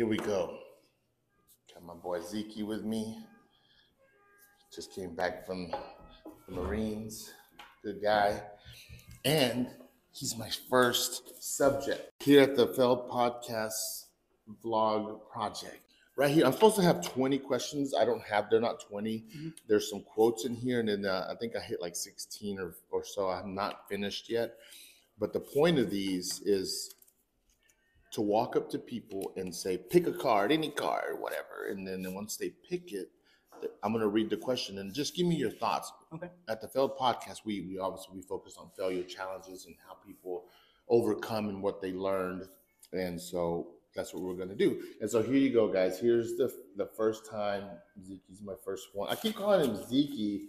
here 0.00 0.06
we 0.06 0.16
go. 0.16 0.56
Got 1.74 1.84
my 1.84 1.92
boy 1.92 2.22
Zeke 2.22 2.66
with 2.66 2.84
me. 2.84 3.18
Just 4.74 4.94
came 4.94 5.14
back 5.14 5.44
from 5.44 5.70
the 6.48 6.54
Marines. 6.54 7.34
Good 7.84 8.00
guy. 8.00 8.40
And 9.26 9.68
he's 10.10 10.38
my 10.38 10.48
first 10.70 11.44
subject 11.44 12.12
here 12.18 12.40
at 12.40 12.56
the 12.56 12.68
Failed 12.68 13.10
Podcast 13.10 14.06
Vlog 14.64 15.20
Project. 15.30 15.82
Right 16.16 16.30
here, 16.30 16.46
I'm 16.46 16.54
supposed 16.54 16.76
to 16.76 16.82
have 16.82 17.06
20 17.06 17.38
questions. 17.40 17.92
I 17.92 18.06
don't 18.06 18.22
have, 18.22 18.48
they're 18.48 18.58
not 18.58 18.80
20. 18.80 19.22
There's 19.68 19.90
some 19.90 20.00
quotes 20.00 20.46
in 20.46 20.54
here, 20.54 20.80
and 20.80 20.88
then 20.88 21.04
uh, 21.04 21.28
I 21.30 21.34
think 21.34 21.54
I 21.54 21.60
hit 21.60 21.82
like 21.82 21.94
16 21.94 22.58
or, 22.58 22.74
or 22.90 23.04
so. 23.04 23.28
I'm 23.28 23.54
not 23.54 23.86
finished 23.86 24.30
yet. 24.30 24.54
But 25.18 25.34
the 25.34 25.40
point 25.40 25.78
of 25.78 25.90
these 25.90 26.40
is 26.40 26.94
to 28.12 28.20
walk 28.20 28.56
up 28.56 28.68
to 28.70 28.78
people 28.78 29.32
and 29.36 29.54
say, 29.54 29.76
pick 29.78 30.06
a 30.06 30.12
card, 30.12 30.50
any 30.52 30.70
card, 30.70 31.20
whatever. 31.20 31.68
And 31.70 31.86
then 31.86 32.12
once 32.14 32.36
they 32.36 32.50
pick 32.68 32.92
it, 32.92 33.10
I'm 33.82 33.92
going 33.92 34.02
to 34.02 34.08
read 34.08 34.30
the 34.30 34.36
question 34.36 34.78
and 34.78 34.92
just 34.92 35.14
give 35.14 35.26
me 35.26 35.36
your 35.36 35.50
thoughts. 35.50 35.92
Okay. 36.14 36.30
At 36.48 36.60
the 36.60 36.68
Failed 36.68 36.96
Podcast, 36.98 37.40
we, 37.44 37.60
we 37.60 37.78
obviously 37.78 38.16
we 38.16 38.22
focus 38.22 38.56
on 38.58 38.70
failure 38.76 39.02
challenges 39.04 39.66
and 39.66 39.76
how 39.86 39.94
people 39.94 40.44
overcome 40.88 41.48
and 41.48 41.62
what 41.62 41.80
they 41.80 41.92
learned. 41.92 42.48
And 42.92 43.20
so 43.20 43.68
that's 43.94 44.14
what 44.14 44.22
we're 44.22 44.34
going 44.34 44.48
to 44.48 44.56
do. 44.56 44.80
And 45.00 45.10
so 45.10 45.22
here 45.22 45.34
you 45.34 45.52
go, 45.52 45.68
guys. 45.68 45.98
Here's 46.00 46.36
the 46.36 46.52
the 46.76 46.86
first 46.96 47.30
time 47.30 47.64
Zeke's 48.04 48.40
my 48.42 48.54
first 48.64 48.88
one. 48.94 49.08
I 49.10 49.14
keep 49.14 49.36
calling 49.36 49.68
him 49.70 49.84
Zeke. 49.86 50.48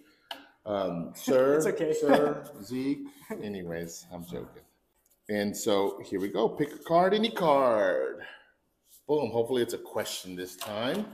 Um, 0.66 1.12
sir, 1.16 1.58
It's 1.58 1.66
okay. 1.68 1.94
sir, 1.94 2.44
Zeke. 2.64 3.08
Anyways, 3.44 4.06
I'm 4.12 4.24
joking. 4.26 4.64
And 5.32 5.56
so 5.56 5.98
here 6.04 6.20
we 6.20 6.28
go. 6.28 6.50
Pick 6.50 6.74
a 6.74 6.78
card, 6.80 7.14
any 7.14 7.32
card. 7.32 8.18
Boom. 9.08 9.32
Hopefully 9.32 9.62
it's 9.62 9.74
a 9.74 9.78
question 9.78 10.36
this 10.36 10.58
time. 10.58 11.06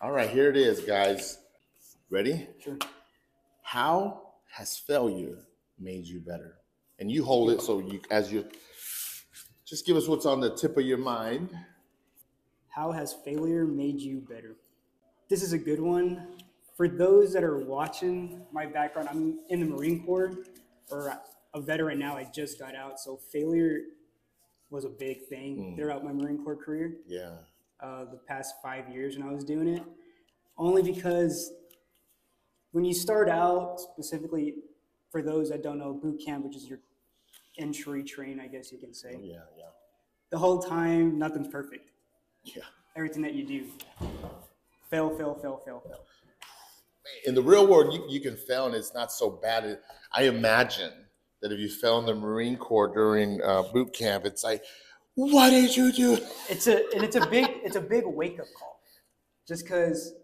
All 0.00 0.10
right, 0.10 0.30
here 0.30 0.48
it 0.48 0.56
is, 0.56 0.80
guys. 0.80 1.36
Ready? 2.08 2.48
Sure. 2.64 2.78
How 3.60 4.22
has 4.50 4.78
failure 4.78 5.36
made 5.78 6.06
you 6.06 6.20
better? 6.20 6.54
And 6.98 7.12
you 7.12 7.26
hold 7.26 7.50
it 7.50 7.60
so 7.60 7.80
you 7.80 8.00
as 8.10 8.32
you 8.32 8.46
just 9.66 9.84
give 9.84 9.98
us 9.98 10.08
what's 10.08 10.24
on 10.24 10.40
the 10.40 10.56
tip 10.56 10.78
of 10.78 10.86
your 10.86 10.96
mind. 10.96 11.50
How 12.70 12.90
has 12.90 13.12
failure 13.22 13.66
made 13.66 14.00
you 14.00 14.20
better? 14.30 14.56
This 15.28 15.42
is 15.42 15.52
a 15.52 15.58
good 15.58 15.80
one. 15.80 16.26
For 16.74 16.88
those 16.88 17.34
that 17.34 17.44
are 17.44 17.58
watching 17.58 18.46
my 18.50 18.64
background, 18.64 19.10
I'm 19.10 19.40
in 19.50 19.60
the 19.60 19.66
Marine 19.66 20.06
Corps 20.06 20.38
or 20.90 21.20
a 21.54 21.60
veteran 21.60 21.98
now. 21.98 22.16
I 22.16 22.24
just 22.34 22.58
got 22.58 22.74
out. 22.74 22.98
So 22.98 23.16
failure 23.16 23.80
was 24.70 24.84
a 24.84 24.88
big 24.88 25.26
thing 25.26 25.56
Mm. 25.58 25.76
throughout 25.76 26.02
my 26.04 26.12
Marine 26.12 26.42
Corps 26.42 26.56
career. 26.56 26.96
Yeah. 27.06 27.36
uh, 27.80 28.04
the 28.04 28.16
past 28.28 28.54
five 28.62 28.88
years 28.88 29.18
when 29.18 29.26
I 29.28 29.32
was 29.32 29.42
doing 29.42 29.66
it, 29.66 29.82
only 30.56 30.84
because 30.84 31.52
when 32.70 32.84
you 32.84 32.94
start 32.94 33.28
out, 33.28 33.80
specifically 33.80 34.54
for 35.10 35.20
those 35.20 35.50
that 35.50 35.64
don't 35.64 35.78
know, 35.78 35.92
boot 35.92 36.20
camp, 36.24 36.44
which 36.44 36.54
is 36.54 36.68
your 36.68 36.78
entry 37.58 38.04
train, 38.04 38.38
I 38.38 38.46
guess 38.46 38.70
you 38.70 38.78
can 38.78 38.94
say, 38.94 39.18
Yeah, 39.20 39.40
yeah. 39.58 39.64
the 40.30 40.38
whole 40.38 40.62
time, 40.62 41.18
nothing's 41.18 41.48
perfect. 41.48 41.90
Yeah. 42.44 42.62
Everything 42.94 43.20
that 43.22 43.34
you 43.34 43.44
do, 43.44 43.66
fail, 44.88 45.10
fail, 45.18 45.34
fail, 45.34 45.56
fail, 45.64 45.80
fail. 45.80 46.04
in 47.26 47.34
the 47.34 47.42
real 47.42 47.66
world, 47.66 47.92
you, 47.92 48.04
you 48.08 48.20
can 48.20 48.36
fail 48.36 48.66
and 48.66 48.76
it's 48.76 48.94
not 48.94 49.10
so 49.10 49.28
bad. 49.28 49.80
I 50.12 50.22
imagine 50.28 50.92
that 51.42 51.52
if 51.52 51.58
you 51.58 51.68
fell 51.68 51.98
in 51.98 52.06
the 52.06 52.14
Marine 52.14 52.56
Corps 52.56 52.88
during 52.88 53.42
uh, 53.42 53.62
boot 53.72 53.92
camp, 53.92 54.24
it's 54.24 54.42
like, 54.44 54.62
what 55.14 55.50
did 55.50 55.76
you 55.76 55.92
do? 55.92 56.18
It's 56.48 56.66
a 56.68 56.76
and 56.94 57.02
it's 57.04 57.16
a 57.16 57.26
big 57.26 57.46
it's 57.64 57.76
a 57.76 57.80
big 57.80 58.04
wake 58.06 58.40
up 58.40 58.46
call, 58.58 58.80
just 59.46 59.64
because 59.64 60.14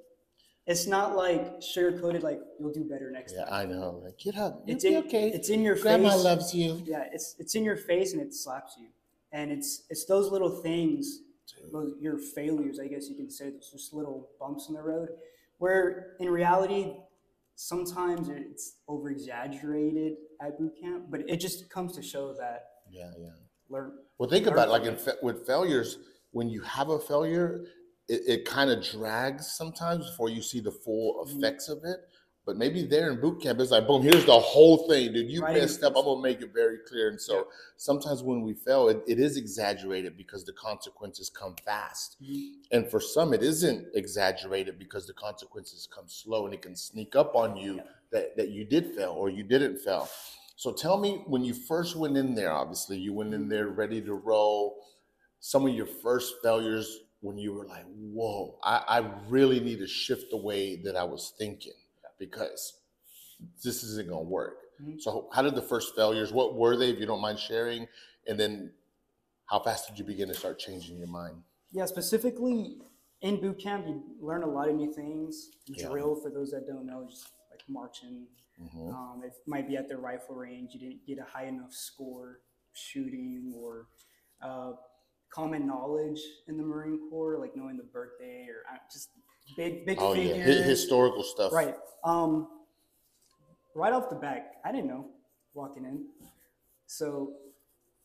it's 0.66 0.86
not 0.86 1.16
like 1.16 1.62
sugar 1.62 1.98
coated 1.98 2.23
like 2.23 2.40
you'll 2.58 2.73
do 2.73 2.84
better 2.84 3.11
next 3.11 3.34
Yeah, 3.34 3.45
time. 3.45 3.52
I 3.52 3.64
know. 3.73 4.01
Like, 4.05 4.18
get 4.18 4.36
up. 4.36 4.62
It's 4.67 4.84
You'll 4.84 4.96
in 4.96 5.02
be 5.02 5.08
okay. 5.08 5.29
it's 5.30 5.48
in 5.51 5.62
your 5.62 5.77
Grandma 5.77 6.11
face. 6.11 6.23
Grandma 6.23 6.30
loves 6.30 6.55
you. 6.55 6.83
yeah 6.86 7.05
it's 7.12 7.35
it's 7.39 7.55
in 7.55 7.64
your 7.64 7.77
face 7.77 8.12
and 8.14 8.23
it 8.23 8.35
slaps 8.35 8.77
you 8.79 8.86
and 9.33 9.50
it's 9.50 9.83
it's 9.90 10.05
those 10.06 10.30
little 10.30 10.50
things 10.50 11.20
those 11.73 11.92
your 12.00 12.17
failures 12.18 12.79
i 12.79 12.86
guess 12.86 13.08
you 13.11 13.17
can 13.17 13.30
say 13.30 13.50
those 13.50 13.70
just 13.73 13.92
little 13.92 14.29
bumps 14.39 14.68
in 14.68 14.74
the 14.74 14.80
road 14.83 15.08
where 15.58 16.14
in 16.20 16.29
reality 16.30 16.95
sometimes 17.61 18.29
it's 18.29 18.77
over 18.86 19.11
exaggerated 19.11 20.13
at 20.41 20.57
boot 20.58 20.73
camp 20.80 21.07
but 21.11 21.20
it 21.29 21.39
just 21.39 21.69
comes 21.70 21.92
to 21.96 22.01
show 22.01 22.33
that 22.33 22.67
Yeah, 22.89 23.11
yeah. 23.19 23.30
learn 23.69 23.95
Well, 24.19 24.30
think 24.30 24.45
Learn 24.46 24.55
about 24.55 24.69
it. 24.69 24.70
Like 24.70 24.85
in 24.85 24.96
fa- 24.96 25.17
with 25.23 25.45
failures, 25.45 25.98
when 26.30 26.48
you 26.48 26.61
have 26.63 26.89
a 26.91 27.01
failure, 27.01 27.64
it, 28.08 28.20
it 28.29 28.45
kind 28.45 28.70
of 28.70 28.80
drags 28.85 29.51
sometimes 29.57 30.08
before 30.08 30.29
you 30.30 30.41
see 30.41 30.61
the 30.61 30.70
full 30.70 31.27
effects 31.27 31.68
of 31.68 31.79
it. 31.83 31.98
But 32.48 32.57
maybe 32.57 32.86
there 32.86 33.11
in 33.11 33.20
boot 33.20 33.42
camp, 33.42 33.61
it's 33.61 33.70
like, 33.70 33.86
boom, 33.86 34.01
here's 34.01 34.25
the 34.25 34.33
whole 34.33 34.89
thing, 34.89 35.13
dude. 35.13 35.31
You 35.31 35.42
Right 35.42 35.59
messed 35.59 35.85
up. 35.85 35.92
I'm 35.95 36.05
gonna 36.05 36.23
make 36.23 36.41
it 36.41 36.55
very 36.55 36.79
clear. 36.79 37.11
And 37.11 37.20
so 37.20 37.36
Yeah. 37.36 37.42
sometimes 37.77 38.23
when 38.23 38.41
we 38.41 38.55
fail, 38.55 38.89
it, 38.89 39.03
it 39.07 39.20
is 39.20 39.36
exaggerated 39.36 40.17
because 40.17 40.47
the 40.47 40.55
consequences 40.55 41.29
come 41.29 41.57
fast. 41.63 42.17
Mm-hmm. 42.23 42.61
And 42.70 42.91
for 42.91 43.01
some, 43.01 43.35
it 43.35 43.42
isn't 43.42 43.89
exaggerated 43.95 44.79
because 44.79 45.07
the 45.07 45.13
consequences 45.13 45.86
come 45.95 46.09
slow 46.09 46.47
and 46.47 46.55
it 46.55 46.63
can 46.63 46.75
sneak 46.75 47.14
up 47.14 47.36
on 47.36 47.55
you 47.59 47.75
Yeah. 47.75 47.83
that, 48.13 48.36
that 48.39 48.48
you 48.48 48.65
did 48.65 48.95
fail 48.95 49.11
or 49.11 49.29
you 49.29 49.42
didn't 49.42 49.77
fail. 49.80 50.09
So 50.57 50.73
tell 50.73 50.97
me 50.97 51.25
when 51.27 51.45
you 51.45 51.53
first 51.53 51.97
went 51.97 52.17
in 52.17 52.35
there, 52.35 52.51
obviously, 52.51 52.97
you 52.97 53.13
went 53.13 53.35
in 53.35 53.51
there 53.51 53.67
mm-hmm. 53.67 53.79
ready 53.79 54.01
to 54.01 54.15
roll. 54.15 54.86
Some 55.41 55.67
of 55.67 55.75
your 55.75 55.85
first 55.85 56.36
failures 56.42 57.01
when 57.20 57.36
you 57.36 57.53
were 57.53 57.67
like, 57.67 57.85
whoa, 57.95 58.59
I, 58.63 58.85
I 58.89 59.11
really 59.29 59.61
need 59.61 59.80
to 59.80 59.86
shift 59.86 60.30
the 60.30 60.39
way 60.39 60.77
that 60.77 60.97
I 60.97 61.05
was 61.05 61.35
thinking 61.36 61.75
because 62.18 62.80
this 63.62 63.83
isn't 63.84 64.08
going 64.08 64.24
to 64.24 64.29
work. 64.30 64.58
Mhm. 64.83 65.01
So, 65.01 65.29
how 65.33 65.42
did 65.42 65.55
the 65.55 65.62
first 65.62 65.95
failures, 65.95 66.33
what 66.33 66.55
were 66.55 66.77
they, 66.77 66.90
if 66.90 66.98
you 66.98 67.06
don't 67.06 67.20
mind 67.20 67.39
sharing? 67.39 67.86
And 68.27 68.39
then 68.39 68.73
how 69.46 69.58
fast 69.61 69.89
did 69.89 69.98
you 69.98 70.05
begin 70.05 70.29
to 70.29 70.34
start 70.34 70.58
changing 70.58 70.98
your 70.98 71.08
mind? 71.08 71.42
yeah 71.70 71.84
specifically 71.84 72.80
in 73.20 73.39
boot 73.42 73.58
camp 73.58 73.86
you 73.86 74.02
learn 74.20 74.42
a 74.42 74.46
lot 74.46 74.70
of 74.70 74.74
new 74.74 74.90
things 74.90 75.51
Yeah. 75.67 75.86
drill 75.90 76.14
for 76.17 76.30
those 76.30 76.51
that 76.52 76.67
don't 76.67 76.86
know 76.86 77.06
just 77.06 77.29
like 77.51 77.62
marching 77.68 78.27
Mhm. 78.58 78.92
Um, 78.92 79.23
it 79.23 79.35
might 79.46 79.68
be 79.68 79.77
at 79.77 79.86
the 79.89 79.96
rifle 79.96 80.35
range. 80.35 80.74
You 80.74 80.80
didn't 80.80 81.06
get 81.06 81.18
a 81.18 81.24
high 81.24 81.45
enough 81.45 81.73
score 81.73 82.40
shooting 82.73 83.52
or 83.56 83.86
uh, 84.40 84.73
common 85.30 85.64
knowledge 85.67 86.20
in 86.48 86.56
the 86.56 86.62
Marine 86.64 87.08
Corps, 87.11 87.39
like 87.39 87.55
knowing 87.55 87.77
the 87.77 87.85
birthday 87.85 88.46
or 88.48 88.64
uh, 88.73 88.79
just 88.92 89.11
big, 89.57 89.86
big 89.86 89.98
Oh, 90.01 90.13
yeah, 90.14 90.33
figures. 90.35 90.57
Hi- 90.59 90.63
historical 90.63 91.23
stuff. 91.23 91.53
Right. 91.53 91.75
Um, 92.05 92.48
right 93.75 93.92
off 93.92 94.09
the 94.11 94.17
bat, 94.17 94.57
I 94.64 94.73
didn't 94.73 94.89
know 94.89 95.07
walking 95.55 95.85
in. 95.85 96.07
So 96.86 97.35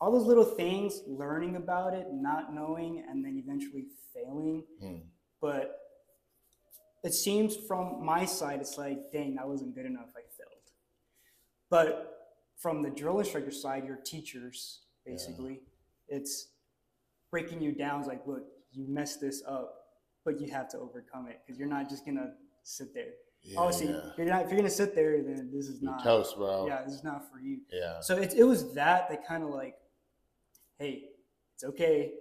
all 0.02 0.12
those 0.12 0.26
little 0.26 0.44
things, 0.44 1.02
learning 1.08 1.56
about 1.56 1.94
it, 1.94 2.08
not 2.12 2.54
knowing, 2.54 3.04
and 3.08 3.24
then 3.24 3.38
eventually 3.38 3.86
failing. 4.14 4.64
Hmm. 4.82 4.98
But 5.42 5.80
it 7.04 7.14
seems 7.14 7.56
from 7.56 8.04
my 8.04 8.26
side, 8.26 8.60
it's 8.60 8.78
like, 8.78 9.12
dang, 9.12 9.36
that 9.36 9.48
wasn't 9.48 9.76
good 9.76 9.86
enough. 9.86 10.08
I 10.16 10.22
failed. 10.38 10.50
But 11.70 12.10
from 12.58 12.82
the 12.82 12.90
drill 12.90 13.20
instructor 13.20 13.52
side, 13.52 13.86
your 13.86 13.98
teachers, 13.98 14.82
basically, 15.06 15.62
it's 16.08 16.50
breaking 17.30 17.62
you 17.62 17.72
down. 17.74 18.00
It's 18.00 18.08
like, 18.08 18.26
look, 18.26 18.44
you 18.72 18.86
messed 18.88 19.20
this 19.22 19.44
up, 19.48 19.83
but 20.26 20.40
you 20.40 20.52
have 20.52 20.70
to 20.70 20.80
overcome 20.80 21.28
it 21.28 21.42
because 21.46 21.60
you're 21.60 21.68
not 21.68 21.90
just 21.90 22.06
gonna 22.06 22.34
sit 22.64 22.94
there. 22.94 23.12
Yeah, 23.42 23.60
Obviously, 23.60 23.88
yeah. 23.90 23.98
if 24.12 24.18
you're 24.18 24.28
not 24.28 24.44
if 24.46 24.50
you're 24.50 24.58
gonna 24.58 24.70
sit 24.70 24.96
there, 24.96 25.22
then 25.22 25.50
this 25.54 25.68
is 25.68 25.82
You're 25.82 25.92
not. 25.92 26.04
toast, 26.04 26.38
bro. 26.38 26.66
Yeah, 26.68 26.84
this 26.84 26.94
is 26.94 27.04
not 27.04 27.30
for 27.32 27.40
you. 27.40 27.60
Yeah. 27.72 28.00
So 28.00 28.18
it, 28.18 28.34
it 28.36 28.44
was 28.44 28.74
that 28.74 29.10
that 29.10 29.28
kind 29.28 29.44
of 29.44 29.50
like, 29.50 29.76
hey, 30.80 31.10
it's 31.56 31.64
okay, 31.66 32.14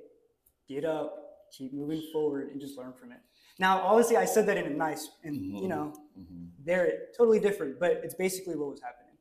get 0.68 0.84
up, 0.84 1.16
keep 1.56 1.72
moving 1.72 2.02
forward, 2.12 2.50
and 2.50 2.60
just 2.60 2.76
learn 2.76 2.92
from 2.92 3.12
it. 3.12 3.18
Now, 3.58 3.82
obviously, 3.82 4.16
I 4.16 4.24
said 4.24 4.46
that 4.46 4.56
in 4.56 4.66
a 4.66 4.70
nice, 4.70 5.08
and 5.22 5.36
Mhm. 5.36 5.62
you 5.62 5.68
know, 5.68 5.92
Mhm. 6.18 6.48
they're 6.64 7.08
totally 7.16 7.38
different, 7.38 7.78
but 7.78 7.92
it's 8.02 8.14
basically 8.14 8.56
what 8.56 8.70
was 8.70 8.80
happening 8.80 9.16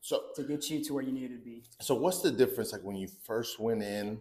So, 0.00 0.32
to 0.34 0.42
get 0.42 0.68
you 0.68 0.82
to 0.84 0.94
where 0.94 1.04
you 1.04 1.12
needed 1.12 1.38
to 1.38 1.44
be. 1.44 1.62
so 1.80 1.94
what's 1.94 2.22
the 2.22 2.30
difference 2.32 2.72
like 2.72 2.82
when 2.82 2.96
you 2.96 3.06
first 3.06 3.60
went 3.60 3.82
in 3.82 4.20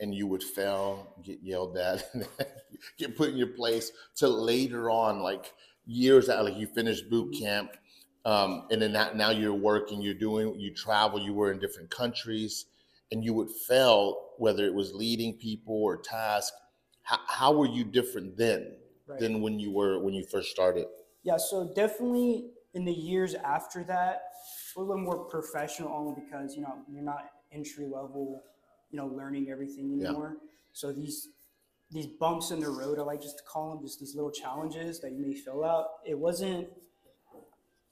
and 0.00 0.14
you 0.14 0.26
would 0.26 0.42
fail, 0.42 1.14
get 1.22 1.38
yelled 1.42 1.76
at, 1.76 2.04
get 2.98 3.16
put 3.16 3.30
in 3.30 3.36
your 3.36 3.48
place, 3.48 3.90
to 4.16 4.28
later 4.28 4.90
on, 4.90 5.20
like 5.20 5.52
years 5.86 6.28
out, 6.28 6.44
like 6.44 6.56
you 6.56 6.66
finished 6.66 7.10
boot 7.10 7.34
camp, 7.38 7.70
um, 8.24 8.66
and 8.70 8.80
then 8.82 8.92
now, 8.92 9.10
now 9.14 9.30
you're 9.30 9.54
working, 9.54 10.00
you're 10.02 10.14
doing, 10.14 10.58
you 10.58 10.74
travel, 10.74 11.18
you 11.20 11.32
were 11.32 11.50
in 11.50 11.58
different 11.58 11.90
countries, 11.90 12.66
and 13.10 13.24
you 13.24 13.32
would 13.34 13.50
fail, 13.50 14.32
whether 14.38 14.66
it 14.66 14.74
was 14.74 14.92
leading 14.92 15.34
people 15.34 15.74
or 15.74 15.96
task. 15.96 16.52
How, 17.02 17.18
how 17.26 17.52
were 17.52 17.66
you 17.66 17.84
different 17.84 18.36
then 18.36 18.76
Right. 19.08 19.20
than 19.20 19.40
when 19.40 19.58
you 19.58 19.70
were 19.70 19.98
when 19.98 20.12
you 20.12 20.22
first 20.22 20.50
started? 20.50 20.86
Yeah, 21.22 21.38
so 21.38 21.72
definitely 21.74 22.50
in 22.74 22.84
the 22.84 22.92
years 22.92 23.34
after 23.34 23.82
that, 23.84 24.24
a 24.76 24.80
little 24.80 25.02
more 25.02 25.24
professional 25.24 25.90
only 25.92 26.20
because, 26.20 26.54
you 26.54 26.60
know, 26.60 26.74
you're 26.92 27.02
not 27.02 27.30
entry 27.50 27.86
level, 27.86 28.42
you 28.90 28.96
know, 28.96 29.06
learning 29.06 29.50
everything 29.50 29.90
Yeah. 29.98 30.08
anymore. 30.08 30.38
So 30.72 30.92
these 30.92 31.28
these 31.90 32.06
bumps 32.06 32.50
in 32.50 32.60
the 32.60 32.68
road. 32.68 32.98
I 32.98 33.02
like 33.02 33.22
just 33.22 33.38
to 33.38 33.44
call 33.44 33.70
them 33.74 33.80
just 33.82 33.98
these 33.98 34.14
little 34.14 34.30
challenges 34.30 35.00
that 35.00 35.12
you 35.12 35.24
may 35.24 35.32
fill 35.32 35.64
out. 35.64 35.86
It 36.04 36.18
wasn't 36.18 36.68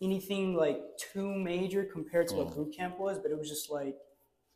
anything 0.02 0.54
like 0.54 0.78
too 0.98 1.34
major 1.34 1.82
compared 1.84 2.28
to 2.28 2.34
what 2.36 2.48
Mm. 2.48 2.54
boot 2.56 2.72
camp 2.76 2.98
was, 2.98 3.18
but 3.18 3.30
it 3.30 3.38
was 3.38 3.48
just 3.48 3.70
like, 3.70 3.96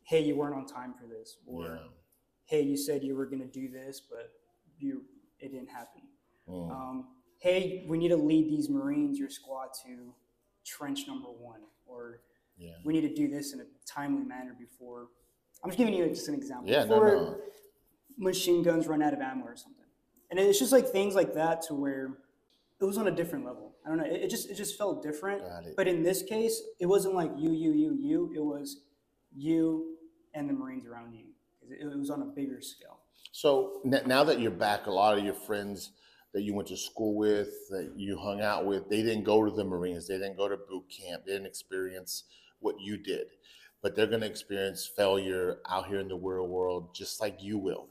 hey, 0.03 0.21
you 0.23 0.35
weren't 0.35 0.53
on 0.53 0.67
time 0.67 0.93
for 0.93 1.07
this, 1.07 1.37
or 1.47 1.63
Yeah. 1.77 1.87
hey, 2.45 2.61
you 2.61 2.77
said 2.77 3.03
you 3.03 3.15
were 3.15 3.25
gonna 3.25 3.47
do 3.47 3.67
this, 3.67 3.99
but 3.99 4.31
you 4.77 5.05
it 5.39 5.49
didn't 5.51 5.69
happen. 5.69 6.03
Mm. 6.47 6.69
Um, 6.69 7.15
hey, 7.39 7.83
we 7.87 7.97
need 7.97 8.09
to 8.09 8.17
lead 8.17 8.47
these 8.47 8.69
Marines, 8.69 9.17
your 9.17 9.31
squad, 9.31 9.73
to 9.85 10.13
trench 10.63 11.07
number 11.07 11.31
one, 11.31 11.63
or 11.87 12.21
Yeah. 12.57 12.77
we 12.85 12.93
need 12.93 13.01
to 13.01 13.13
do 13.15 13.27
this 13.27 13.53
in 13.53 13.59
a 13.61 13.65
timely 13.87 14.23
manner 14.23 14.53
before. 14.53 15.09
I'm 15.63 15.69
just 15.69 15.77
giving 15.77 15.93
you 15.93 16.07
just 16.07 16.27
an 16.27 16.35
example. 16.35 16.69
Yeah, 16.69 16.83
no, 16.83 16.87
before 16.87 17.15
no. 17.15 17.37
machine 18.17 18.63
guns 18.63 18.87
run 18.87 19.01
out 19.01 19.13
of 19.13 19.19
ammo 19.19 19.45
or 19.45 19.55
something. 19.55 19.85
And 20.29 20.39
it's 20.39 20.59
just 20.59 20.71
like 20.71 20.87
things 20.87 21.13
like 21.13 21.33
that 21.33 21.61
to 21.63 21.73
where 21.73 22.17
it 22.79 22.85
was 22.85 22.97
on 22.97 23.07
a 23.07 23.11
different 23.11 23.45
level. 23.45 23.75
I 23.85 23.89
don't 23.89 23.97
know. 23.97 24.05
It, 24.05 24.23
it 24.23 24.29
just 24.29 24.49
it 24.49 24.55
just 24.55 24.77
felt 24.77 25.03
different. 25.03 25.41
Got 25.41 25.65
it. 25.65 25.73
But 25.75 25.87
in 25.87 26.03
this 26.03 26.23
case, 26.23 26.61
it 26.79 26.85
wasn't 26.85 27.15
like 27.15 27.31
you, 27.37 27.51
you, 27.51 27.73
you, 27.73 27.97
you. 27.99 28.31
It 28.35 28.43
was 28.43 28.81
you 29.35 29.97
and 30.33 30.49
the 30.49 30.53
Marines 30.53 30.85
around 30.85 31.13
you. 31.13 31.25
It, 31.69 31.91
it 31.91 31.97
was 31.97 32.09
on 32.09 32.21
a 32.21 32.25
bigger 32.25 32.61
scale. 32.61 32.99
So 33.31 33.81
now 33.83 34.23
that 34.25 34.39
you're 34.39 34.51
back, 34.51 34.87
a 34.87 34.91
lot 34.91 35.17
of 35.17 35.23
your 35.23 35.33
friends 35.33 35.91
that 36.33 36.41
you 36.43 36.53
went 36.53 36.67
to 36.69 36.77
school 36.77 37.15
with, 37.15 37.49
that 37.69 37.93
you 37.95 38.17
hung 38.17 38.41
out 38.41 38.65
with, 38.65 38.89
they 38.89 39.01
didn't 39.01 39.23
go 39.23 39.43
to 39.43 39.51
the 39.51 39.63
Marines, 39.63 40.07
they 40.07 40.17
didn't 40.17 40.37
go 40.37 40.47
to 40.47 40.57
boot 40.57 40.85
camp, 40.89 41.23
they 41.25 41.33
didn't 41.33 41.47
experience 41.47 42.25
what 42.59 42.75
you 42.79 42.97
did, 42.97 43.27
but 43.81 43.95
they're 43.95 44.07
going 44.07 44.21
to 44.21 44.27
experience 44.27 44.85
failure 44.85 45.59
out 45.69 45.87
here 45.87 45.99
in 45.99 46.07
the 46.07 46.15
real 46.15 46.47
world, 46.47 46.93
just 46.93 47.19
like 47.21 47.41
you 47.41 47.57
will. 47.57 47.87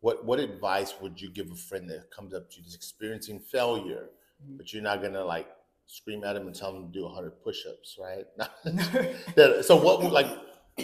What 0.00 0.24
what 0.24 0.38
advice 0.38 0.94
would 1.00 1.20
you 1.20 1.30
give 1.30 1.50
a 1.50 1.54
friend 1.56 1.88
that 1.90 2.10
comes 2.10 2.34
up 2.34 2.50
to 2.50 2.56
you, 2.58 2.62
that's 2.62 2.74
experiencing 2.74 3.40
failure, 3.40 4.10
Mhm. 4.44 4.56
but 4.58 4.72
you're 4.72 4.82
not 4.82 5.00
going 5.00 5.14
to 5.14 5.24
like 5.24 5.48
scream 5.86 6.24
at 6.24 6.34
them 6.34 6.46
and 6.46 6.54
tell 6.56 6.72
them 6.72 6.86
to 6.86 6.92
do 6.98 7.04
100 7.04 7.42
push-ups, 7.42 7.98
right? 7.98 8.26
So 9.64 9.76
what 9.76 10.02
would 10.02 10.12
like 10.12 10.26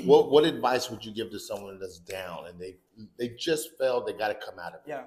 what 0.05 0.31
what 0.31 0.45
advice 0.45 0.89
would 0.91 1.05
you 1.05 1.13
give 1.13 1.31
to 1.33 1.39
someone 1.41 1.79
that's 1.81 1.99
down 1.99 2.47
and 2.47 2.59
they 2.61 2.77
they 3.19 3.29
just 3.31 3.77
failed 3.79 4.07
they 4.07 4.13
got 4.13 4.29
to 4.29 4.35
come 4.35 4.59
out 4.59 4.75
of 4.75 4.81
it 4.87 4.89
Yeah. 4.89 5.05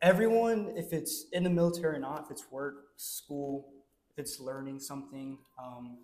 Everyone, 0.00 0.72
if 0.76 0.92
it's 0.92 1.26
in 1.32 1.44
the 1.44 1.50
military 1.50 1.96
or 1.96 2.00
not, 2.00 2.24
if 2.24 2.30
it's 2.32 2.50
work, 2.50 2.86
school, 2.96 3.72
if 4.10 4.18
it's 4.18 4.40
learning 4.40 4.80
something, 4.80 5.38
um, 5.62 5.96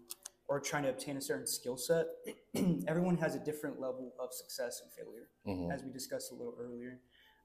or 0.48 0.58
trying 0.60 0.82
to 0.82 0.88
obtain 0.90 1.16
a 1.16 1.20
certain 1.20 1.46
skill 1.46 1.76
set, 1.76 2.06
everyone 2.88 3.16
has 3.18 3.34
a 3.34 3.38
different 3.38 3.78
level 3.80 4.14
of 4.18 4.32
success 4.32 4.80
and 4.82 4.90
failure, 4.92 5.28
Mhm. 5.46 5.72
as 5.72 5.82
we 5.84 5.90
discussed 5.92 6.32
a 6.32 6.34
little 6.34 6.56
earlier. 6.58 6.98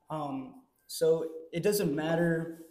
Um, 0.10 0.64
so 0.88 1.30
it 1.52 1.64
doesn't 1.64 1.94
matter 1.94 2.66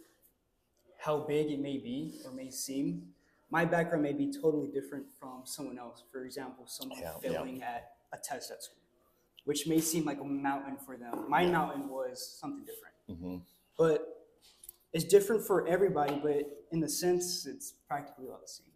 how 0.97 1.19
big 1.19 1.51
it 1.51 1.59
may 1.59 1.77
be 1.77 2.19
or 2.25 2.31
may 2.31 2.49
seem. 2.49 3.13
My 3.49 3.65
background 3.65 4.01
may 4.03 4.13
be 4.13 4.31
totally 4.31 4.69
different 4.71 5.11
from 5.11 5.45
someone 5.45 5.77
else. 5.77 6.03
For 6.11 6.25
example, 6.25 6.65
someone 6.65 6.99
Yeah, 6.99 7.13
yeah. 7.13 7.19
failing 7.19 7.61
at 7.61 7.97
a 8.11 8.17
test 8.17 8.49
at 8.51 8.63
school, 8.63 8.79
which 9.45 9.67
may 9.67 9.79
seem 9.79 10.05
like 10.05 10.19
a 10.19 10.23
mountain 10.23 10.77
for 10.77 10.97
them. 10.97 11.29
My 11.29 11.41
Yeah. 11.43 11.51
mountain 11.51 11.89
was 11.89 12.25
something 12.25 12.63
different 12.65 12.95
Mhm. 13.09 13.41
but 13.77 14.29
it's 14.93 15.03
different 15.03 15.43
for 15.43 15.67
everybody 15.67 16.17
but 16.19 16.65
in 16.71 16.79
the 16.79 16.87
sense 16.87 17.45
it's 17.45 17.73
practically 17.87 18.29
all 18.29 18.39
the 18.39 18.47
same 18.47 18.71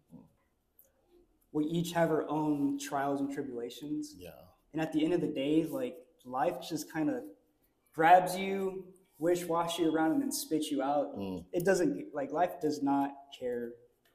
we 1.52 1.64
each 1.64 1.92
have 1.92 2.10
our 2.10 2.28
own 2.28 2.78
trials 2.78 3.20
and 3.20 3.32
tribulations. 3.32 4.14
Yeah. 4.18 4.30
And 4.72 4.82
at 4.82 4.92
the 4.92 5.04
end 5.04 5.14
of 5.14 5.20
the 5.20 5.28
day 5.28 5.64
like 5.64 5.96
life 6.24 6.56
just 6.68 6.92
kind 6.92 7.08
of 7.10 7.22
grabs 7.94 8.36
you 8.36 8.84
wish 9.18 9.44
wash 9.44 9.78
you 9.78 9.92
around 9.92 10.12
and 10.12 10.20
then 10.22 10.30
spits 10.30 10.70
you 10.70 10.82
out. 10.82 11.16
Mm. 11.18 11.44
it 11.52 11.64
doesn't 11.64 12.04
like 12.14 12.30
life 12.32 12.60
does 12.60 12.82
not 12.82 13.10
care 13.38 13.70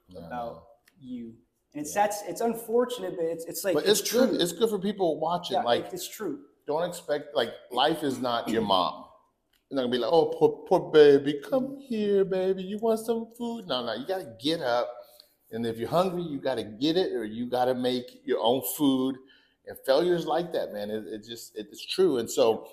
No, 0.09 0.19
about 0.25 0.53
no. 0.53 0.63
you. 0.99 1.33
And 1.73 1.81
it's 1.81 1.95
Yeah. 1.95 2.03
that's 2.03 2.21
it's 2.27 2.41
unfortunate 2.41 3.15
but 3.17 3.25
it's, 3.25 3.45
it's 3.45 3.63
like 3.63 3.73
but 3.73 3.85
it's, 3.85 4.01
true. 4.01 4.27
good 4.27 4.41
it's 4.41 4.51
good 4.53 4.69
for 4.69 4.79
people 4.79 5.19
watching 5.19 5.57
yeah, 5.57 5.63
like 5.63 5.91
it's 5.91 6.07
true. 6.07 6.39
don't 6.67 6.87
expect 6.87 7.35
like 7.35 7.51
life 7.71 8.03
is 8.03 8.19
not 8.19 8.47
your 8.47 8.61
mom. 8.61 9.05
You're 9.69 9.77
not 9.77 9.81
gonna 9.83 9.91
be 9.91 9.97
like 9.97 10.11
oh 10.13 10.27
poor, 10.37 10.63
poor 10.69 10.91
baby 10.91 11.41
come 11.49 11.77
here 11.79 12.23
baby. 12.23 12.61
You 12.63 12.77
want 12.77 12.99
some 12.99 13.27
food? 13.37 13.67
No 13.67 13.83
no 13.85 13.93
you 13.95 14.05
gotta 14.05 14.35
get 14.41 14.61
up 14.61 14.87
and 15.53 15.65
if 15.65 15.77
you're 15.77 15.89
hungry 15.89 16.21
you 16.23 16.39
gotta 16.39 16.63
get 16.63 16.97
it 16.97 17.13
or 17.13 17.23
you 17.23 17.45
gotta 17.49 17.73
make 17.73 18.21
your 18.25 18.39
own 18.41 18.61
food. 18.75 19.17
And 19.65 19.77
failures 19.85 20.25
like 20.25 20.51
that 20.51 20.73
man. 20.73 20.89
It, 20.89 21.05
it 21.07 21.23
just 21.23 21.55
it, 21.55 21.67
it's 21.71 21.85
true. 21.85 22.17
And 22.17 22.29
so 22.29 22.67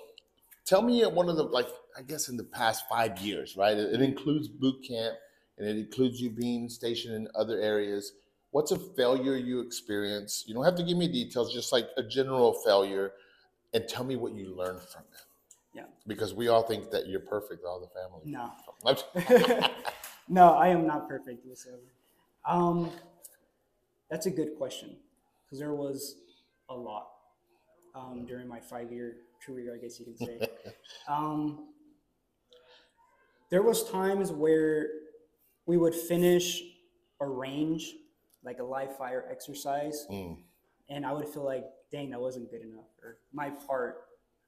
tell 0.65 0.81
me 0.81 1.05
one 1.05 1.29
of 1.29 1.37
the 1.37 1.43
like 1.43 1.67
i 1.97 2.01
guess 2.01 2.29
in 2.29 2.37
the 2.37 2.43
past 2.43 2.85
five 2.87 3.17
years 3.19 3.57
right 3.57 3.75
it, 3.75 3.93
it 3.95 4.01
includes 4.01 4.47
boot 4.47 4.83
camp 4.87 5.15
and 5.57 5.67
it 5.67 5.77
includes 5.77 6.21
you 6.21 6.29
being 6.29 6.69
stationed 6.69 7.15
in 7.15 7.27
other 7.35 7.59
areas. 7.59 8.13
What's 8.51 8.71
a 8.71 8.79
failure 8.79 9.35
you 9.37 9.61
experience? 9.61 10.43
You 10.47 10.53
don't 10.53 10.65
have 10.65 10.75
to 10.75 10.83
give 10.83 10.97
me 10.97 11.07
details 11.07 11.53
just 11.53 11.71
like 11.71 11.87
a 11.97 12.03
general 12.03 12.53
failure 12.65 13.13
and 13.73 13.87
tell 13.87 14.03
me 14.03 14.17
what 14.17 14.33
you 14.33 14.55
learned 14.55 14.81
from 14.81 15.03
it. 15.13 15.25
Yeah. 15.73 15.83
because 16.05 16.33
we 16.33 16.49
all 16.49 16.63
think 16.63 16.91
that 16.91 17.07
you're 17.07 17.21
perfect 17.21 17.63
all 17.63 17.79
the 17.79 17.87
family. 17.87 18.23
No. 18.25 19.69
No, 20.31 20.53
I 20.53 20.69
am 20.69 20.87
not 20.87 21.09
perfect 21.09 21.45
whatsoever. 21.45 21.81
Um, 22.45 22.91
that's 24.09 24.25
a 24.25 24.31
good 24.31 24.57
question 24.57 24.97
because 25.45 25.59
there 25.59 25.73
was 25.73 26.15
a 26.69 26.75
lot 26.75 27.07
um, 27.95 28.25
during 28.25 28.47
my 28.47 28.59
five-year 28.59 29.17
career, 29.45 29.75
I 29.75 29.77
guess 29.81 29.99
you 29.99 30.05
could 30.05 30.17
say. 30.17 30.39
um, 31.07 31.67
there 33.49 33.61
was 33.61 33.89
times 33.89 34.31
where 34.31 34.87
we 35.65 35.77
would 35.77 35.93
finish 35.95 36.63
a 37.19 37.27
range, 37.27 37.93
like 38.43 38.59
a 38.59 38.63
live 38.63 38.97
fire 38.97 39.25
exercise, 39.29 40.07
Mm, 40.09 40.37
and 40.89 41.05
I 41.05 41.13
would 41.13 41.27
feel 41.27 41.43
like, 41.43 41.65
dang, 41.91 42.09
that 42.09 42.19
wasn't 42.19 42.49
good 42.49 42.61
enough, 42.61 42.87
or 43.03 43.17
my 43.33 43.49
part, 43.49 43.97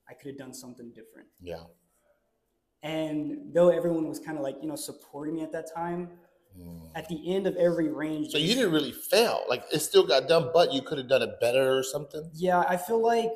I 0.09 0.13
could 0.13 0.27
have 0.31 0.37
done 0.37 0.53
something 0.53 0.89
different. 0.89 1.27
yeah 1.41 1.63
And 2.81 3.53
though 3.53 3.69
everyone 3.69 4.07
was 4.09 4.19
kind 4.19 4.37
of 4.37 4.43
like, 4.43 4.57
you 4.61 4.67
know, 4.67 4.75
supporting 4.75 5.35
me 5.35 5.43
at 5.43 5.51
that 5.53 5.73
time, 5.73 6.09
Mm. 6.57 6.89
at 6.95 7.07
the 7.09 7.33
end 7.35 7.47
of 7.47 7.55
every 7.55 7.89
range. 7.89 8.31
so 8.31 8.37
you 8.37 8.53
didn't 8.53 8.71
really 8.71 8.91
fail 8.91 9.43
like 9.49 9.63
it 9.71 9.79
still 9.79 10.05
got 10.05 10.27
done 10.27 10.51
but 10.53 10.71
you 10.71 10.81
could 10.83 10.99
have 10.99 11.07
done 11.09 11.23
it 11.23 11.39
better 11.41 11.75
or 11.77 11.81
something 11.83 12.29
Yeah, 12.33 12.59
I 12.67 12.77
feel 12.77 13.01
like 13.01 13.31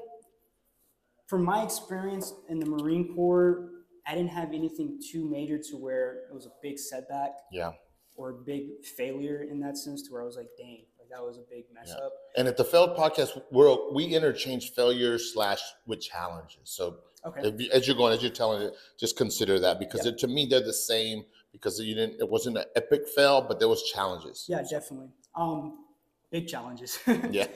from 1.27 1.43
my 1.43 1.63
experience 1.63 2.33
in 2.47 2.59
the 2.59 2.65
Marine 2.65 3.13
Corps, 3.15 3.69
I 4.05 4.13
didn't 4.15 4.29
have 4.29 4.53
anything 4.53 5.00
too 5.12 5.27
major 5.29 5.57
to 5.57 5.75
where 5.77 6.25
it 6.29 6.33
was 6.33 6.45
a 6.45 6.51
big 6.62 6.77
setback 6.79 7.31
yeah 7.51 7.71
or 8.15 8.29
a 8.31 8.33
big 8.45 8.83
failure 8.97 9.43
in 9.50 9.59
that 9.59 9.77
sense 9.77 10.01
to 10.03 10.12
where 10.12 10.21
I 10.24 10.25
was 10.25 10.38
like, 10.38 10.50
dang, 10.57 10.86
like 11.09 11.17
that 11.19 11.25
was 11.25 11.37
a 11.37 11.41
big 11.49 11.65
mess 11.73 11.93
Yeah. 11.95 12.05
up. 12.05 12.13
and 12.37 12.47
at 12.47 12.57
the 12.57 12.63
failed 12.63 12.95
podcast 12.97 13.41
world 13.51 13.93
we 13.95 14.05
interchange 14.15 14.71
failure 14.73 15.17
slash 15.17 15.61
with 15.85 16.01
challenges 16.01 16.61
so 16.63 16.97
Okay. 17.25 17.47
if 17.49 17.59
you, 17.59 17.69
as 17.73 17.87
you're 17.87 17.95
going 17.97 18.13
as 18.13 18.21
you're 18.21 18.31
telling 18.31 18.61
it 18.61 18.73
just 18.97 19.17
consider 19.17 19.59
that 19.59 19.79
because 19.79 20.05
Yeah. 20.05 20.11
it, 20.13 20.17
to 20.19 20.27
me 20.27 20.45
they're 20.49 20.61
the 20.61 20.73
same 20.73 21.25
because 21.51 21.79
you 21.79 21.95
didn't 21.95 22.19
it 22.19 22.29
wasn't 22.29 22.57
an 22.57 22.65
epic 22.75 23.07
fail 23.07 23.41
but 23.41 23.59
there 23.59 23.67
was 23.67 23.83
challenges 23.83 24.45
Yeah, 24.47 24.63
definitely. 24.69 25.09
Um, 25.35 25.85
big 26.31 26.47
challenges. 26.47 26.99
yeah 27.31 27.47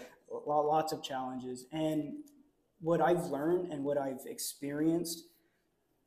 lots 0.45 0.93
of 0.93 1.03
challenges. 1.03 1.65
And 1.73 2.13
what 2.79 3.01
I've 3.01 3.25
learned 3.25 3.71
and 3.73 3.83
what 3.83 3.97
I've 3.97 4.21
experienced 4.25 5.25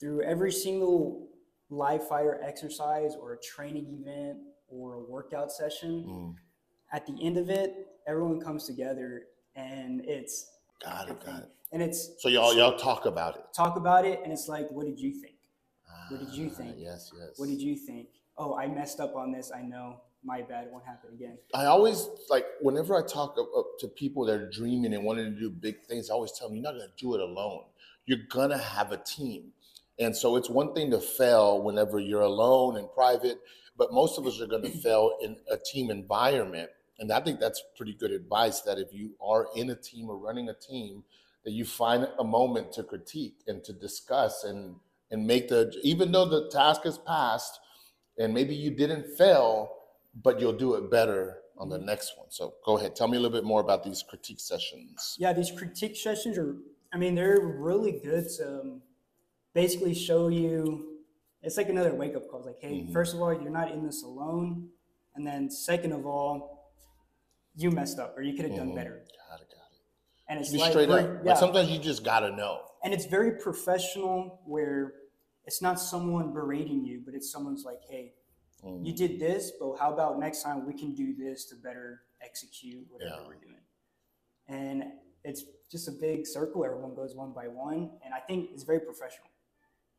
through 0.00 0.22
every 0.22 0.50
single 0.50 1.28
live 1.70 2.06
fire 2.08 2.40
exercise 2.42 3.14
or 3.20 3.34
a 3.34 3.38
training 3.40 3.86
event 4.00 4.38
or 4.68 4.94
a 4.94 5.00
workout 5.00 5.52
session, 5.52 6.04
Mm, 6.08 6.34
at 6.94 7.04
the 7.06 7.16
end 7.20 7.36
of 7.36 7.50
it, 7.50 7.88
everyone 8.06 8.40
comes 8.40 8.66
together 8.66 9.24
and 9.56 10.00
it's 10.04 10.34
got 10.82 11.08
it 11.08 11.18
got 11.24 11.40
it 11.40 11.50
and 11.72 11.82
it's 11.82 12.10
so 12.18 12.28
y'all 12.28 12.54
y'all 12.56 12.76
talk 12.78 13.06
about 13.06 13.34
it 13.36 13.42
talk 13.56 13.76
about 13.76 14.04
it 14.04 14.20
and 14.22 14.32
it's 14.32 14.48
like, 14.48 14.66
what 14.70 14.86
did 14.86 14.98
you 15.00 15.12
think? 15.12 15.34
What 16.10 16.20
did 16.20 16.30
you 16.34 16.50
Ah, 16.52 16.56
think? 16.58 16.74
yes 16.78 17.10
yes 17.18 17.30
What 17.36 17.48
did 17.48 17.60
you 17.60 17.76
think? 17.76 18.08
Oh, 18.36 18.56
I 18.56 18.66
messed 18.66 19.00
up 19.00 19.14
on 19.16 19.32
this. 19.32 19.50
I 19.54 19.62
know. 19.62 20.00
My 20.26 20.40
bad. 20.42 20.64
It 20.66 20.72
won't 20.72 20.84
happen 20.86 21.10
again. 21.14 21.36
I 21.54 21.66
always 21.66 22.08
like 22.30 22.46
whenever 22.60 22.96
I 22.96 23.06
talk 23.06 23.36
to 23.80 23.88
people 23.88 24.24
that 24.26 24.34
are 24.40 24.50
dreaming 24.50 24.94
and 24.94 25.04
wanting 25.04 25.26
to 25.34 25.38
do 25.38 25.50
big 25.50 25.76
things, 25.88 26.10
I 26.10 26.14
always 26.14 26.32
tell 26.32 26.48
them 26.48 26.56
you're 26.56 26.62
not 26.64 26.72
going 26.78 26.88
to 26.88 27.04
do 27.04 27.14
it 27.14 27.20
alone. 27.20 27.64
You're 28.06 28.26
gonna 28.30 28.58
have 28.58 28.90
a 28.92 28.96
team, 28.98 29.52
and 29.98 30.14
so 30.16 30.36
it's 30.36 30.48
one 30.50 30.74
thing 30.74 30.90
to 30.92 31.00
fail 31.00 31.62
whenever 31.62 31.98
you're 32.00 32.22
alone 32.22 32.76
and 32.78 32.86
private, 32.92 33.38
but 33.78 33.92
most 33.92 34.18
of 34.18 34.26
us 34.26 34.40
are 34.40 34.46
going 34.46 34.62
to 34.62 34.70
fail 34.70 35.16
in 35.22 35.36
a 35.50 35.56
team 35.56 35.90
environment, 35.90 36.70
and 36.98 37.12
I 37.12 37.20
think 37.20 37.40
that's 37.40 37.62
pretty 37.76 37.94
good 37.94 38.10
advice. 38.12 38.60
That 38.62 38.78
if 38.78 38.92
you 38.92 39.14
are 39.20 39.48
in 39.54 39.70
a 39.70 39.76
team 39.76 40.08
or 40.08 40.16
running 40.16 40.48
a 40.48 40.54
team, 40.54 41.04
that 41.44 41.52
you 41.52 41.64
find 41.64 42.08
a 42.18 42.24
moment 42.24 42.72
to 42.72 42.82
critique 42.82 43.42
and 43.46 43.62
to 43.64 43.72
discuss 43.72 44.44
and 44.44 44.76
and 45.10 45.26
make 45.26 45.48
the 45.48 45.72
even 45.82 46.12
though 46.12 46.24
the 46.26 46.48
task 46.50 46.86
is 46.86 46.98
passed, 46.98 47.58
and 48.18 48.32
maybe 48.34 48.54
you 48.54 48.70
didn't 48.70 49.16
fail 49.16 49.70
but 50.22 50.40
you'll 50.40 50.52
do 50.52 50.74
it 50.74 50.90
better 50.90 51.38
on 51.58 51.68
the 51.68 51.78
next 51.78 52.16
one. 52.16 52.30
So 52.30 52.54
go 52.64 52.78
ahead, 52.78 52.94
tell 52.94 53.08
me 53.08 53.16
a 53.16 53.20
little 53.20 53.36
bit 53.36 53.44
more 53.44 53.60
about 53.60 53.82
these 53.82 54.04
critique 54.08 54.40
sessions. 54.40 55.16
Yeah, 55.18 55.32
these 55.32 55.50
critique 55.50 55.96
sessions 55.96 56.38
are. 56.38 56.56
I 56.92 56.98
mean, 56.98 57.14
they're 57.14 57.40
really 57.40 57.92
good 57.92 58.28
to 58.38 58.60
um, 58.60 58.82
basically 59.54 59.94
show 59.94 60.28
you 60.28 60.90
it's 61.42 61.56
like 61.56 61.68
another 61.68 61.94
wake 61.94 62.14
up 62.16 62.28
call. 62.30 62.38
It's 62.40 62.46
like, 62.46 62.60
hey, 62.60 62.82
Mhm. 62.82 62.92
first 62.92 63.14
of 63.14 63.20
all, 63.20 63.32
you're 63.32 63.50
not 63.50 63.70
in 63.70 63.84
this 63.84 64.02
alone. 64.02 64.70
And 65.14 65.26
then 65.26 65.50
second 65.50 65.92
of 65.92 66.06
all, 66.06 66.63
you 67.56 67.70
messed 67.70 67.98
up 67.98 68.16
or 68.16 68.22
you 68.22 68.34
could 68.34 68.46
have 68.46 68.56
done 68.56 68.70
Mhm. 68.72 68.74
better. 68.74 69.04
Got 69.30 69.40
it, 69.40 69.48
got 69.50 69.70
it. 69.72 69.80
And 70.28 70.40
it's 70.40 70.52
like 70.52 70.72
straight 70.72 70.90
up. 70.90 71.00
yeah. 71.24 71.30
Like 71.32 71.38
sometimes 71.38 71.70
you 71.70 71.78
just 71.78 72.04
gotta 72.04 72.30
know. 72.30 72.62
and 72.82 72.92
it's 72.92 73.06
very 73.06 73.32
professional 73.38 74.42
where 74.44 74.94
it's 75.46 75.62
not 75.62 75.80
someone 75.80 76.32
berating 76.32 76.84
you, 76.84 77.00
but 77.04 77.14
it's 77.14 77.30
someone's 77.30 77.64
like, 77.64 77.80
hey, 77.88 78.14
Mm. 78.62 78.84
you 78.84 78.94
did 78.94 79.18
this, 79.20 79.52
but 79.58 79.76
how 79.76 79.92
about 79.92 80.18
next 80.18 80.42
time 80.42 80.66
we 80.66 80.72
can 80.74 80.94
do 80.94 81.14
this 81.14 81.44
to 81.46 81.54
better 81.56 82.02
execute 82.22 82.86
whatever 82.90 83.20
Yeah. 83.22 83.26
we're 83.28 83.34
doing? 83.34 83.60
And 84.48 84.92
it's 85.22 85.44
just 85.70 85.88
a 85.88 85.92
big 85.92 86.26
circle. 86.26 86.64
Everyone 86.64 86.94
goes 86.94 87.14
one 87.14 87.32
by 87.32 87.48
one. 87.48 87.98
And 88.04 88.12
I 88.14 88.20
think 88.20 88.50
it's 88.52 88.62
very 88.64 88.80
professional. 88.80 89.28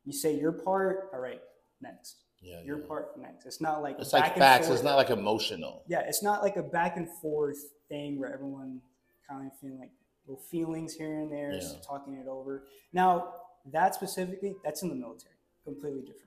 You 0.04 0.12
say 0.12 0.38
your 0.38 0.52
part, 0.52 1.10
all 1.12 1.18
right, 1.20 1.42
next. 1.80 2.16
Yeah, 2.42 2.62
Your 2.62 2.80
yeah. 2.80 2.86
part, 2.86 3.18
next. 3.18 3.46
It's 3.46 3.60
not 3.60 3.82
like 3.82 3.96
It's 3.98 4.12
back 4.12 4.20
like 4.22 4.32
and 4.32 4.40
facts. 4.40 4.66
forth. 4.66 4.78
It's 4.78 4.84
not 4.84 4.96
like 4.96 5.10
emotional. 5.10 5.82
yeah, 5.88 6.00
it's 6.00 6.22
not 6.22 6.42
like 6.42 6.56
a 6.56 6.62
back 6.62 6.96
and 6.96 7.08
forth 7.20 7.58
thing 7.88 8.18
where 8.18 8.32
everyone 8.32 8.80
kind 9.28 9.46
of 9.50 9.58
feeling 9.58 9.78
like 9.80 9.90
little 10.26 10.42
feelings 10.42 10.94
here 10.94 11.18
and 11.20 11.30
there, 11.32 11.52
just 11.52 11.76
Yeah. 11.76 11.82
talking 11.86 12.14
it 12.14 12.28
over. 12.28 12.64
Now, 12.92 13.34
that 13.72 13.94
specifically, 13.94 14.54
that's 14.64 14.82
in 14.82 14.88
the 14.88 14.94
military, 14.94 15.34
completely 15.64 16.00
different. 16.02 16.22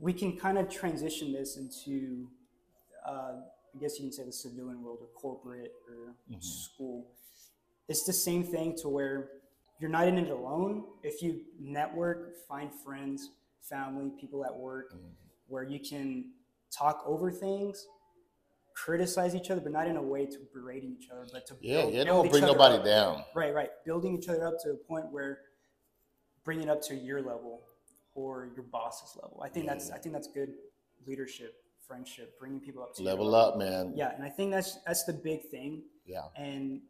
We 0.00 0.12
can 0.12 0.36
kind 0.38 0.58
of 0.58 0.68
transition 0.68 1.32
this 1.32 1.56
into, 1.56 2.28
uh, 3.06 3.42
I 3.74 3.78
guess 3.78 3.98
you 3.98 4.04
can 4.06 4.12
say 4.12 4.24
the 4.24 4.32
civilian 4.32 4.82
world 4.82 4.98
or 5.02 5.08
corporate 5.08 5.72
or 5.88 6.14
Mhm. 6.30 6.42
school. 6.42 7.06
It's 7.88 8.04
the 8.04 8.12
same 8.12 8.42
thing 8.44 8.74
to 8.76 8.88
where 8.88 9.30
you're 9.78 9.90
not 9.90 10.08
in 10.08 10.16
it 10.18 10.30
alone. 10.30 10.86
If 11.02 11.22
you 11.22 11.44
network, 11.58 12.36
find 12.48 12.72
friends, 12.72 13.30
family, 13.68 14.10
people 14.20 14.44
at 14.44 14.54
work, 14.54 14.92
Mhm. 14.92 15.12
where 15.48 15.62
you 15.64 15.80
can 15.80 16.32
talk 16.70 17.02
over 17.06 17.30
things, 17.30 17.86
criticize 18.74 19.34
each 19.34 19.50
other, 19.50 19.60
but 19.60 19.72
not 19.72 19.86
in 19.86 19.96
a 19.96 20.02
way 20.02 20.26
to 20.26 20.38
berating 20.52 20.96
each 20.98 21.08
other, 21.10 21.26
but 21.32 21.46
to 21.46 21.56
Yeah, 21.60 21.82
build- 21.82 21.94
yeah. 21.94 22.04
Don't 22.04 22.30
bring 22.30 22.42
nobody 22.42 22.76
up. 22.76 22.84
down. 22.84 23.24
Right, 23.34 23.54
right. 23.54 23.70
Building 23.84 24.18
each 24.18 24.28
other 24.28 24.46
up 24.46 24.58
to 24.60 24.72
a 24.72 24.76
point 24.76 25.10
where 25.12 25.40
bring 26.44 26.60
it 26.60 26.68
up 26.68 26.82
to 26.82 26.94
your 26.94 27.22
level 27.22 27.62
or 28.14 28.46
your 28.54 28.64
boss's 28.64 29.16
level. 29.16 29.40
I 29.42 29.48
think 29.48 29.66
that's 29.66 29.90
I 29.90 29.98
think 29.98 30.12
that's 30.12 30.26
good 30.28 30.58
leadership, 31.06 31.64
friendship, 31.86 32.38
bringing 32.38 32.60
people 32.60 32.82
up 32.82 32.94
to 32.94 33.02
Level 33.02 33.26
level. 33.26 33.52
up, 33.52 33.58
man. 33.58 33.96
Yeah, 33.96 34.14
and 34.14 34.22
I 34.24 34.28
think 34.28 34.50
that's 34.50 34.76
that's 34.82 35.04
the 35.04 35.12
big 35.12 35.48
thing. 35.50 35.84
Yeah. 36.04 36.28
And 36.36 36.82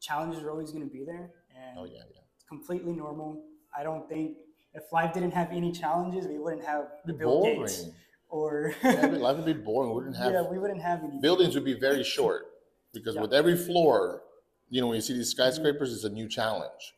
challenges 0.00 0.42
are 0.42 0.50
always 0.50 0.70
going 0.72 0.84
to 0.88 0.92
be 0.92 1.04
there, 1.04 1.32
and 1.54 1.78
Oh 1.78 1.84
yeah, 1.84 2.04
yeah. 2.10 2.20
it's 2.36 2.44
completely 2.44 2.92
normal. 2.94 3.44
I 3.76 3.82
don't 3.82 4.08
think 4.08 4.38
if 4.74 4.84
life 4.92 5.12
didn't 5.12 5.32
have 5.32 5.50
any 5.50 5.72
challenges, 5.72 6.26
we 6.26 6.38
wouldn't 6.38 6.64
have 6.64 6.86
It'd 7.04 7.18
Bill 7.18 7.40
boring. 7.42 7.60
Gates 7.60 7.86
or 8.28 8.74
Yeah, 8.82 9.06
life 9.06 9.36
would 9.36 9.46
be 9.46 9.52
boring. 9.52 9.90
We 9.90 9.96
wouldn't 9.96 10.16
have 10.16 10.32
yeah, 10.32 10.42
we 10.50 10.58
wouldn't 10.58 10.80
have 10.82 11.02
any 11.04 11.18
buildings 11.20 11.54
would 11.54 11.64
be 11.64 11.78
very 11.78 12.02
short 12.04 12.46
because 12.92 13.14
Yeah. 13.14 13.22
with 13.22 13.32
every 13.34 13.56
floor, 13.56 14.22
you 14.70 14.80
know, 14.80 14.86
when 14.88 14.96
you 14.96 15.02
see 15.02 15.14
these 15.14 15.30
skyscrapers, 15.30 15.92
it's 15.92 16.04
a 16.04 16.08
new 16.10 16.28
challenge. 16.28 16.94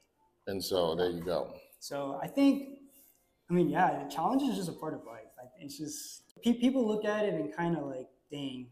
And 0.47 0.63
so 0.63 0.95
there 0.95 1.11
you 1.11 1.23
go. 1.23 1.55
So 1.81 2.19
I 2.23 2.29
think, 2.29 2.79
I 3.51 3.53
mean, 3.55 3.69
yeah, 3.69 4.05
the 4.05 4.11
challenge 4.15 4.43
is 4.43 4.57
just 4.57 4.69
a 4.69 4.73
part 4.73 4.95
of 4.95 5.05
life. 5.05 5.27
Like 5.39 5.51
it's 5.59 5.77
just 5.79 6.23
pe- 6.43 6.55
people 6.55 6.87
look 6.87 7.05
at 7.05 7.25
it 7.25 7.35
and 7.35 7.55
kind 7.55 7.77
of 7.77 7.85
like, 7.87 8.09
dang, 8.31 8.69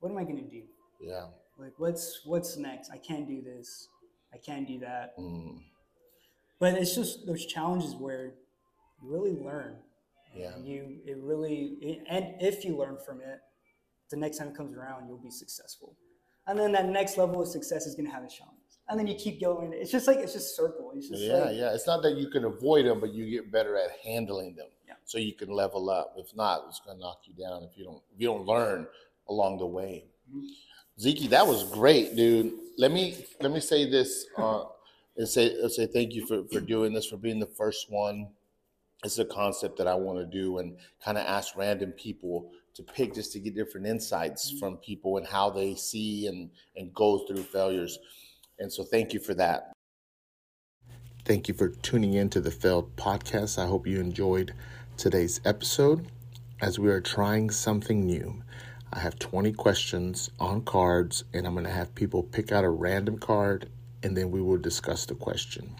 what 0.00 0.10
am 0.10 0.18
I 0.18 0.24
gonna 0.24 0.42
do? 0.42 0.62
Yeah. 1.00 1.26
Like, 1.58 1.74
what's 1.78 2.20
what's 2.24 2.56
next? 2.56 2.90
I 2.90 2.98
can't 2.98 3.26
do 3.28 3.42
this. 3.42 3.88
I 4.32 4.36
can't 4.38 4.66
do 4.66 4.78
that. 4.80 5.16
Mm, 5.18 5.58
But 6.60 6.74
it's 6.74 6.94
just 6.94 7.26
those 7.26 7.46
challenges 7.46 7.94
where 7.94 8.34
you 9.00 9.08
really 9.10 9.32
learn. 9.32 9.76
Yeah. 10.34 10.54
And 10.54 10.66
you 10.66 10.98
it 11.06 11.18
really 11.18 11.78
it, 11.80 12.04
and 12.08 12.34
if 12.40 12.64
you 12.64 12.76
learn 12.76 12.98
from 13.04 13.20
it, 13.20 13.40
the 14.10 14.16
next 14.16 14.38
time 14.38 14.48
it 14.48 14.56
comes 14.56 14.76
around, 14.76 15.08
you'll 15.08 15.18
be 15.18 15.30
successful. 15.30 15.96
And 16.46 16.58
then 16.58 16.72
that 16.72 16.88
next 16.88 17.16
level 17.16 17.42
of 17.42 17.48
success 17.48 17.86
is 17.86 17.94
gonna 17.94 18.10
have 18.10 18.24
a 18.24 18.28
challenge. 18.28 18.54
And 18.88 18.98
then 18.98 19.06
you 19.06 19.14
keep 19.14 19.40
going. 19.40 19.72
It's 19.74 19.90
just 19.90 20.06
like 20.06 20.18
it's 20.18 20.32
just 20.32 20.56
circle. 20.56 20.92
It's 20.94 21.08
just 21.08 21.22
yeah, 21.22 21.34
like, 21.36 21.56
yeah. 21.56 21.74
It's 21.74 21.86
not 21.86 22.02
that 22.02 22.16
you 22.16 22.28
can 22.30 22.44
avoid 22.44 22.86
them, 22.86 23.00
but 23.00 23.12
you 23.12 23.30
get 23.30 23.52
better 23.52 23.76
at 23.76 23.90
handling 24.04 24.54
them. 24.54 24.68
Yeah. 24.86 24.94
So 25.04 25.18
you 25.18 25.34
can 25.34 25.50
level 25.50 25.90
up. 25.90 26.14
If 26.16 26.34
not, 26.34 26.64
it's 26.68 26.80
gonna 26.80 26.98
knock 26.98 27.20
you 27.24 27.34
down 27.34 27.62
if 27.64 27.76
you 27.76 27.84
don't 27.84 28.02
if 28.14 28.20
you 28.20 28.28
don't 28.28 28.46
learn 28.46 28.86
along 29.28 29.58
the 29.58 29.66
way. 29.66 30.06
Mhm. 30.32 30.48
Zeke, 31.00 31.30
that 31.30 31.46
was 31.46 31.64
great, 31.70 32.16
dude. 32.16 32.52
Let 32.76 32.90
me 32.90 33.26
let 33.40 33.52
me 33.52 33.60
say 33.60 33.88
this 33.88 34.26
uh, 34.36 34.64
and 35.18 35.28
say 35.28 35.54
uh, 35.62 35.68
say 35.68 35.86
thank 35.86 36.14
you 36.14 36.26
for, 36.26 36.44
for 36.50 36.60
doing 36.60 36.92
this, 36.94 37.06
for 37.06 37.16
being 37.18 37.40
the 37.40 37.46
first 37.46 37.90
one. 37.90 38.28
It's 39.04 39.18
a 39.18 39.24
concept 39.24 39.78
that 39.78 39.86
I 39.86 39.94
want 39.94 40.18
to 40.18 40.26
do 40.26 40.58
and 40.58 40.76
kind 41.04 41.18
of 41.18 41.24
ask 41.26 41.56
random 41.56 41.92
people 41.92 42.50
to 42.74 42.82
pick 42.82 43.14
just 43.14 43.32
to 43.32 43.40
get 43.40 43.54
different 43.54 43.86
insights 43.86 44.52
Mhm. 44.52 44.58
from 44.58 44.76
people 44.78 45.18
and 45.18 45.26
how 45.26 45.50
they 45.50 45.74
see 45.74 46.26
and 46.26 46.50
and 46.76 46.94
go 46.94 47.26
through 47.26 47.42
failures. 47.42 47.98
And 48.58 48.72
so 48.72 48.82
thank 48.84 49.12
you 49.12 49.20
for 49.20 49.34
that. 49.34 49.72
Thank 51.24 51.46
you 51.48 51.54
for 51.54 51.68
tuning 51.68 52.14
in 52.14 52.30
to 52.30 52.40
the 52.40 52.50
Failed 52.50 52.96
Podcast. 52.96 53.58
I 53.58 53.66
hope 53.66 53.86
you 53.86 54.00
enjoyed 54.00 54.54
today's 54.96 55.40
episode 55.44 56.06
as 56.60 56.78
we 56.78 56.88
are 56.90 57.00
trying 57.00 57.50
something 57.50 58.04
new. 58.06 58.42
I 58.92 59.00
have 59.00 59.18
20 59.18 59.52
questions 59.52 60.30
on 60.40 60.62
cards, 60.62 61.24
and 61.34 61.46
I'm 61.46 61.52
going 61.52 61.66
to 61.66 61.70
have 61.70 61.94
people 61.94 62.22
pick 62.22 62.50
out 62.50 62.64
a 62.64 62.70
random 62.70 63.18
card, 63.18 63.68
and 64.02 64.16
then 64.16 64.30
we 64.30 64.40
will 64.40 64.58
discuss 64.58 65.06
the 65.06 65.14
question. 65.14 65.76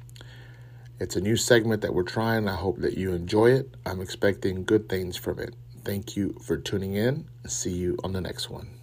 It's 1.00 1.16
a 1.16 1.20
new 1.20 1.36
segment 1.36 1.82
that 1.82 1.94
we're 1.94 2.02
trying. 2.02 2.48
I 2.48 2.56
hope 2.56 2.78
that 2.78 2.96
you 2.98 3.12
enjoy 3.12 3.52
it. 3.52 3.74
I'm 3.86 4.00
expecting 4.00 4.64
good 4.64 4.88
things 4.88 5.16
from 5.16 5.38
it. 5.38 5.54
Thank 5.84 6.16
you 6.16 6.36
for 6.42 6.56
tuning 6.56 6.94
in. 6.94 7.26
See 7.46 7.70
you 7.70 7.96
on 8.02 8.12
the 8.12 8.20
next 8.20 8.50
one. 8.50 8.77